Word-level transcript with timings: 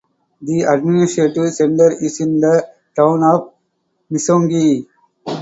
The 0.41 0.63
administrative 0.63 1.53
centre 1.53 1.91
is 1.91 2.21
in 2.21 2.39
the 2.39 2.67
town 2.97 3.21
of 3.23 3.53
Misungwi. 4.11 4.87